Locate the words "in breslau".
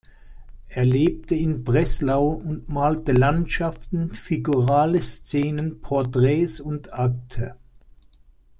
1.35-2.29